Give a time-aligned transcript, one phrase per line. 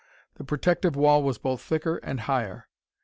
[0.37, 2.67] The protective wall was both thicker and higher.